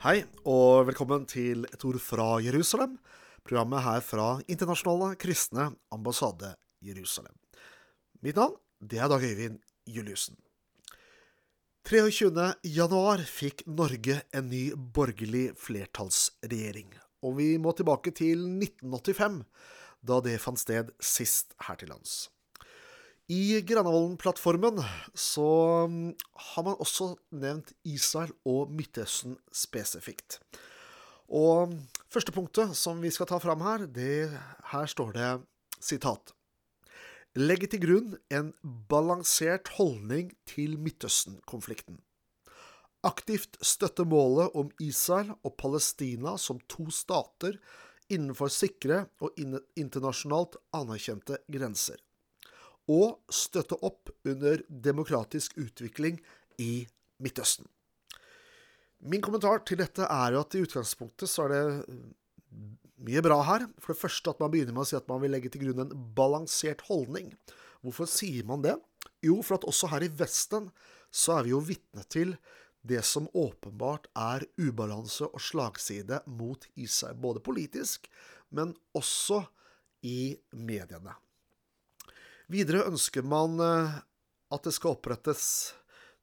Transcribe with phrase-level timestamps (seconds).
[0.00, 2.94] Hei, og velkommen til Et ord fra Jerusalem,
[3.44, 7.34] programmet her fra Internasjonale kristne ambassade Jerusalem.
[8.24, 10.38] Mitt navn det er Dag Øyvind Juliussen.
[11.84, 16.90] 23.1 fikk Norge en ny borgerlig flertallsregjering,
[17.22, 19.42] og vi må tilbake til 1985,
[20.06, 22.28] da det fant sted sist her til lands.
[23.30, 24.80] I Granavolden-plattformen
[25.14, 26.14] så mm,
[26.50, 30.40] har man også nevnt Israel og Midtøsten spesifikt.
[31.30, 31.76] Og
[32.10, 34.34] første punktet som vi skal ta fram her, det,
[34.72, 35.30] her står det
[35.78, 36.34] sitat
[37.38, 38.50] Legge til grunn en
[38.90, 42.00] balansert holdning til Midtøsten-konflikten.
[43.06, 47.56] Aktivt støtte målet om Israel og Palestina som to stater
[48.12, 52.00] innenfor sikre og internasjonalt anerkjente grenser
[52.90, 56.18] og støtte opp under demokratisk utvikling
[56.58, 56.86] i
[57.22, 57.68] Midtøsten.
[59.00, 61.98] Min kommentar til dette er jo at i utgangspunktet så er det
[63.00, 63.66] mye bra her.
[63.80, 65.84] For det første at man begynner med å si at man vil legge til grunn
[65.86, 67.32] en balansert holdning.
[67.84, 68.76] Hvorfor sier man det?
[69.24, 70.68] Jo, for at også her i Vesten
[71.10, 72.34] så er vi jo vitne til
[72.82, 77.18] det som åpenbart er ubalanse og slagside mot Israel.
[77.20, 78.08] Både politisk,
[78.48, 79.42] men også
[80.06, 81.14] i mediene.
[82.50, 83.98] Videre ønsker man eh,
[84.50, 85.44] at det skal opprettes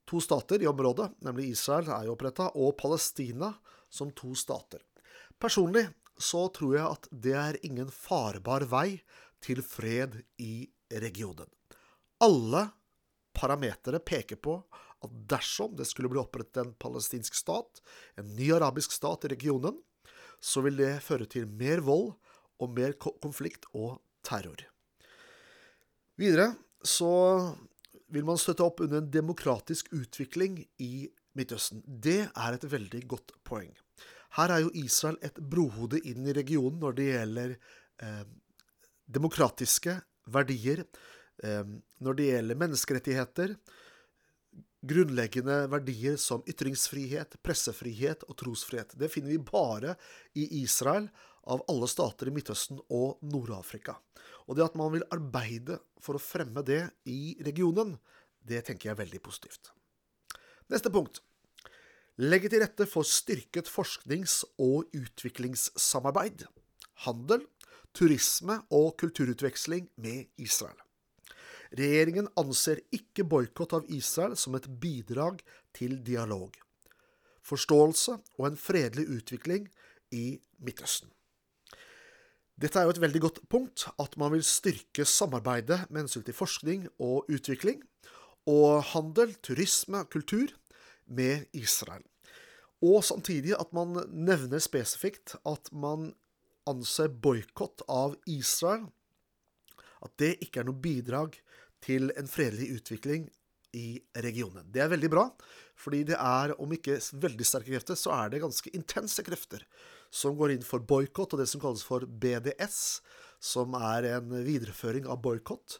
[0.07, 3.53] to stater i området, nemlig Israel er jo oppretta, og Palestina
[3.89, 4.81] som to stater.
[5.39, 5.85] Personlig
[6.17, 8.99] så tror jeg at det er ingen farbar vei
[9.43, 11.47] til fred i regionen.
[12.23, 12.65] Alle
[13.37, 14.57] parametere peker på
[15.07, 17.81] at dersom det skulle bli opprettet en palestinsk stat,
[18.19, 19.79] en ny arabisk stat i regionen,
[20.39, 22.11] så vil det føre til mer vold
[22.61, 24.61] og mer konflikt og terror.
[26.17, 26.51] Videre
[26.85, 27.11] så
[28.13, 31.07] vil man støtte opp under en demokratisk utvikling i
[31.37, 31.83] Midtøsten.
[31.85, 33.69] Det er et veldig godt poeng.
[34.37, 38.23] Her er jo Israel et brohode inn i regionen når det gjelder eh,
[39.17, 39.99] demokratiske
[40.33, 40.81] verdier,
[41.43, 41.63] eh,
[42.03, 43.53] når det gjelder menneskerettigheter,
[44.85, 48.93] grunnleggende verdier som ytringsfrihet, pressefrihet og trosfrihet.
[48.99, 49.95] Det finner vi bare
[50.37, 51.09] i Israel
[51.47, 53.97] av alle stater i Midtøsten og Nord-Afrika.
[54.47, 57.95] Og det at man vil arbeide for å fremme det i regionen,
[58.47, 59.71] det tenker jeg er veldig positivt.
[60.71, 61.21] Neste punkt.
[62.17, 66.47] Legge til rette for styrket forsknings- og utviklingssamarbeid,
[67.05, 67.45] handel,
[67.93, 70.77] turisme og kulturutveksling med Israel.
[71.75, 75.41] Regjeringen anser ikke boikott av Israel som et bidrag
[75.75, 76.55] til dialog,
[77.43, 79.67] forståelse og en fredelig utvikling
[80.15, 81.11] i Midtøsten.
[82.57, 86.33] Dette er jo et veldig godt punkt, at man vil styrke samarbeidet med hensyn til
[86.33, 87.83] forskning og utvikling,
[88.47, 90.53] og handel, turisme og kultur
[91.05, 92.01] med Israel.
[92.81, 96.11] Og samtidig at man nevner spesifikt at man
[96.67, 98.87] anser boikott av Israel
[100.05, 101.37] At det ikke er noe bidrag
[101.83, 103.27] til en fredelig utvikling
[103.77, 104.65] i regionen.
[104.71, 105.27] Det er veldig bra,
[105.77, 109.65] fordi det er, om ikke veldig sterke krefter, så er det ganske intense krefter
[110.13, 112.79] som går inn for boikott og det som kalles for BDS,
[113.43, 115.79] som er en videreføring av boikott,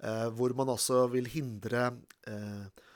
[0.00, 1.90] eh, hvor man altså vil hindre
[2.26, 2.86] eh,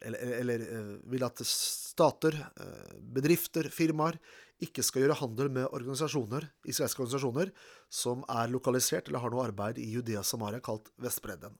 [0.00, 4.18] eller, eller eh, vil at stater, eh, bedrifter, firmaer
[4.60, 7.52] ikke skal gjøre handel med organisasjoner, israelske organisasjoner
[7.92, 11.56] som er lokalisert eller har noe arbeid i Judea Samaria kalt Vestbredden.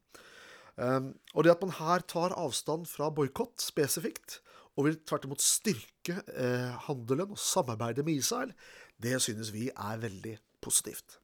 [0.80, 4.38] Um, og det at man her tar avstand fra boikott spesifikt,
[4.78, 8.52] og vil tvert imot styrke eh, handelen og samarbeidet med Israel,
[9.00, 11.18] det synes vi er veldig positivt.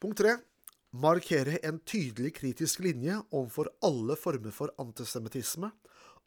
[0.00, 0.34] Punkt tre
[0.90, 5.70] markere en tydelig kritisk linje overfor alle former for antisemittisme,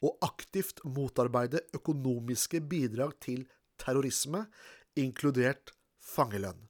[0.04, 3.46] og aktivt motarbeide økonomiske bidrag til
[3.80, 4.44] terrorisme,
[5.00, 5.72] inkludert
[6.04, 6.60] fangelønn.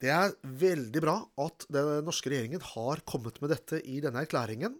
[0.00, 4.78] Det er veldig bra at den norske regjeringen har kommet med dette i denne erklæringen.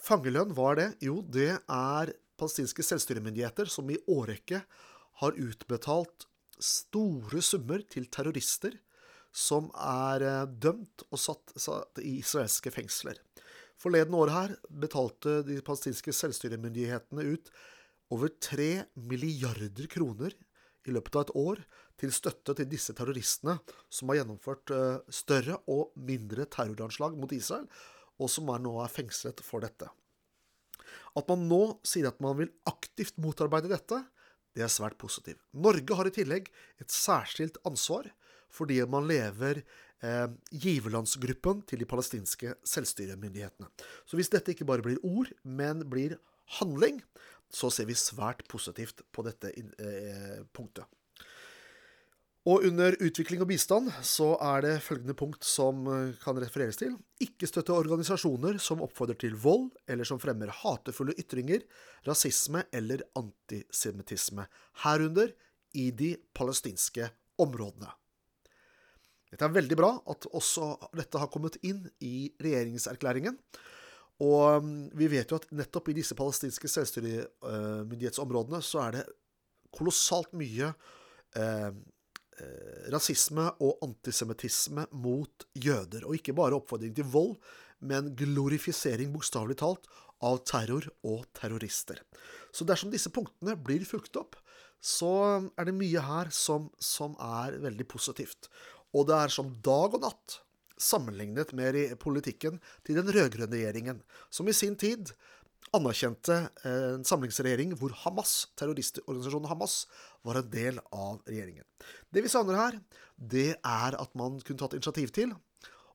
[0.00, 0.88] Fangelønn, hva er det?
[1.08, 4.62] Jo, det er palestinske selvstyremyndigheter som i årrekke
[5.20, 6.28] har utbetalt
[6.60, 8.76] store summer til terrorister
[9.30, 13.20] som er eh, dømt og satt, satt i israelske fengsler.
[13.80, 17.52] Forleden år her betalte de palestinske selvstyremyndighetene ut
[18.12, 20.34] over tre milliarder kroner
[20.88, 21.62] i løpet av et år
[22.00, 23.58] til støtte til disse terroristene
[23.92, 27.66] som har gjennomført eh, større og mindre terroranslag mot Israel,
[28.20, 29.88] og som er nå er fengslet for dette.
[31.16, 34.02] At man nå sier at man vil aktivt motarbeide dette,
[34.56, 35.40] det er svært positivt.
[35.54, 36.48] Norge har i tillegg
[36.82, 38.08] et særskilt ansvar
[38.52, 39.62] fordi man lever
[40.02, 43.70] eh, giverlandsgruppen til de palestinske selvstyremyndighetene.
[44.06, 46.18] Så hvis dette ikke bare blir ord, men blir
[46.60, 47.02] handling,
[47.50, 50.86] så ser vi svært positivt på dette eh, punktet.
[52.48, 56.94] Og under utvikling og bistand så er det følgende punkt som eh, kan refereres til.
[57.20, 61.66] Ikke støtte organisasjoner som oppfordrer til vold, eller som fremmer hatefulle ytringer,
[62.08, 64.48] rasisme eller antisemittisme,
[64.86, 65.34] herunder
[65.76, 67.10] i de palestinske
[67.40, 67.92] områdene.
[69.30, 73.36] Det er veldig bra at også dette har kommet inn i regjeringserklæringen.
[74.20, 79.06] Og mm, vi vet jo at nettopp i disse palestinske selvstyremyndighetsområdene så er det
[79.76, 80.72] kolossalt mye
[81.38, 86.04] eh, eh, rasisme og antisemittisme mot jøder.
[86.04, 87.36] Og ikke bare oppfordring til vold,
[87.80, 89.88] men glorifisering, bokstavelig talt,
[90.20, 92.02] av terror og terrorister.
[92.52, 94.36] Så dersom disse punktene blir fulgt opp,
[94.80, 95.12] så
[95.60, 98.48] er det mye her som, som er veldig positivt.
[98.96, 100.40] Og det er som dag og natt
[100.80, 102.56] sammenlignet med politikken
[102.86, 104.00] til den rød-grønne regjeringen,
[104.32, 105.12] som i sin tid
[105.76, 109.84] anerkjente eh, en samlingsregjering hvor Hamas, terroristorganisasjonen Hamas,
[110.26, 111.66] var en del av regjeringen.
[112.10, 112.80] Det vi savner her,
[113.14, 115.36] det er at man kunne tatt initiativ til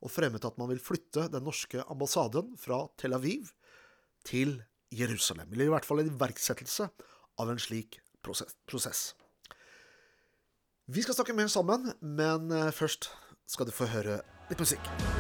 [0.06, 3.50] og fremmet at man vil flytte den norske ambassaden fra Tel Aviv
[4.28, 4.60] til
[4.94, 5.50] Jerusalem.
[5.52, 6.90] Eller i hvert fall en iverksettelse
[7.42, 9.14] av en slik prosess.
[10.88, 13.10] Vi skal snakke mer sammen, men eh, først
[13.50, 14.20] skal du få høre
[14.52, 15.15] litt musikk.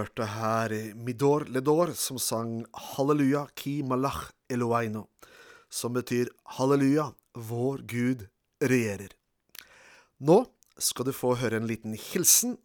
[0.00, 5.08] Hørte her Midor Ledor som sang Halleluja ki malach eloaino,
[5.68, 8.24] som betyr Halleluja, vår Gud
[8.64, 9.12] regjerer.
[10.24, 10.38] Nå
[10.80, 12.56] skal du få høre en liten hilsen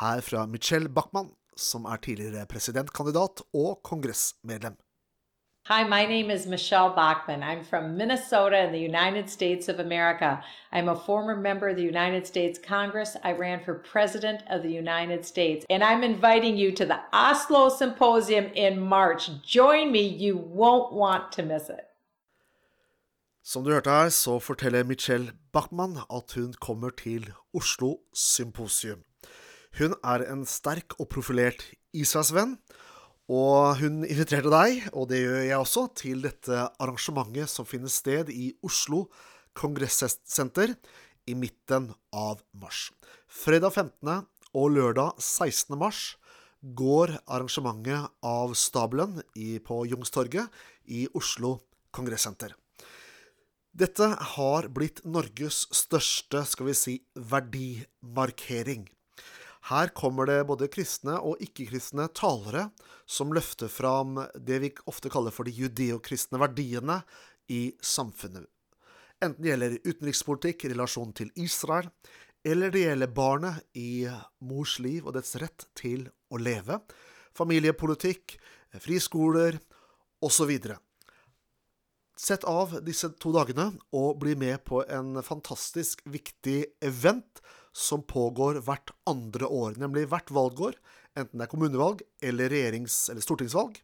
[0.00, 4.74] her fra Michelle Bachmann, som er tidligere presidentkandidat og kongressmedlem.
[5.66, 7.40] Hi, my name is Michelle Bachman.
[7.40, 10.42] I'm from Minnesota in the United States of America.
[10.72, 13.16] I'm a former member of the United States Congress.
[13.22, 15.64] I ran for President of the United States.
[15.70, 19.30] And I'm inviting you to the Oslo Symposium in March.
[19.44, 20.04] Join me.
[20.04, 21.86] You won't want to miss it.
[23.44, 28.98] Som du hørte her, så forteller Michelle Bachmann at hun kommer til Oslo Symposium.
[29.78, 32.58] Hun er en sterk og profilert Israelsvenn
[33.32, 38.28] og hun inviterte deg, og det gjør jeg også, til dette arrangementet som finner sted
[38.32, 39.06] i Oslo
[39.56, 40.74] Kongressenter
[41.28, 42.90] i midten av mars.
[43.32, 44.26] Fredag 15.
[44.52, 45.78] og lørdag 16.
[45.80, 46.02] mars
[46.76, 49.22] går arrangementet av stabelen
[49.64, 50.52] på Youngstorget
[50.92, 51.56] i Oslo
[51.94, 52.52] Kongressenter.
[53.72, 58.84] Dette har blitt Norges største, skal vi si, verdimarkering.
[59.70, 62.68] Her kommer det både kristne og ikke-kristne talere
[63.06, 66.98] som løfter fram det vi ofte kaller for de judeokristne verdiene
[67.52, 68.48] i samfunnet.
[69.22, 71.86] Enten det gjelder utenrikspolitikk, i relasjon til Israel,
[72.42, 74.02] eller det gjelder barnet i
[74.42, 76.80] mors liv og dets rett til å leve,
[77.38, 78.34] familiepolitikk,
[78.82, 79.60] friskoler
[80.26, 80.50] osv.
[82.18, 88.60] Sett av disse to dagene og bli med på en fantastisk viktig event som pågår
[88.64, 90.76] hvert andre år, nemlig hvert valgår,
[91.16, 93.78] enten det er kommunevalg eller regjerings- eller stortingsvalg,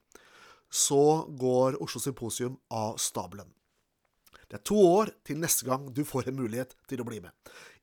[0.69, 3.49] så går Oslo Symposium av stabelen.
[4.49, 7.33] Det er to år til neste gang du får en mulighet til å bli med.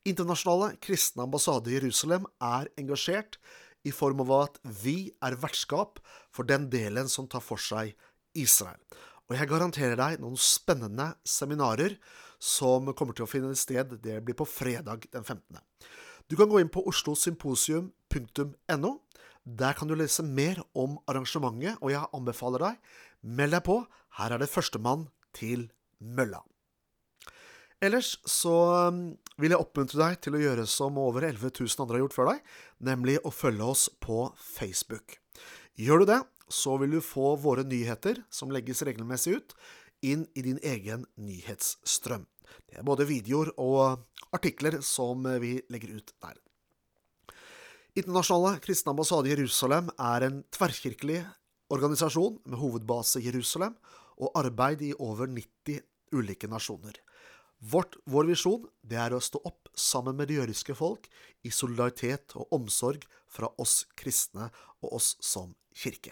[0.06, 3.40] Internasjonale kristne ambassade i Jerusalem er engasjert
[3.86, 6.02] i form av at vi er vertskap
[6.34, 7.94] for den delen som tar for seg
[8.38, 8.82] Israel.
[9.26, 11.98] Og jeg garanterer deg noen spennende seminarer
[12.46, 13.98] som kommer til å finne sted.
[14.04, 15.62] Det blir på fredag den 15.
[16.30, 18.92] Du kan gå inn på oslosymposium.no.
[19.46, 23.80] Der kan du lese mer om arrangementet, og jeg anbefaler deg, meld deg på.
[24.18, 25.68] Her er det førstemann til
[26.00, 26.42] mølla.
[27.84, 28.56] Ellers så
[28.90, 29.02] um,
[29.38, 32.30] vil jeg oppmuntre deg til å gjøre som over 11 000 andre har gjort før
[32.32, 32.46] deg,
[32.88, 35.20] nemlig å følge oss på Facebook.
[35.75, 39.58] Gjør du det, så vil du få våre nyheter, som legges regelmessig ut,
[40.06, 42.25] inn i din egen nyhetsstrøm.
[42.68, 44.04] Det er både videoer og
[44.36, 46.38] artikler som vi legger ut der.
[47.96, 51.22] Internasjonale kristne ambassade i Jerusalem er en tverrkirkelig
[51.72, 53.78] organisasjon med hovedbase i Jerusalem
[54.20, 55.80] og arbeid i over 90
[56.16, 57.00] ulike nasjoner.
[57.60, 61.08] Vårt, vår visjon det er å stå opp sammen med det jødiske folk
[61.48, 64.50] i solidaritet og omsorg fra oss kristne
[64.84, 66.12] og oss som kirke.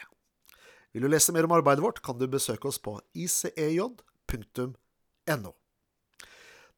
[0.94, 4.74] Vil du lese mer om arbeidet vårt, kan du besøke oss på icej.no.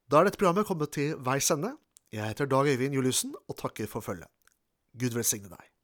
[0.05, 1.71] Da er dette programmet kommet til veis ende.
[2.13, 4.29] Jeg heter Dag Øyvind Juliussen og takker for følget.
[4.99, 5.74] Gud velsigne deg.